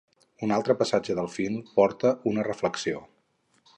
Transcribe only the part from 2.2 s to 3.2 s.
una reflexió.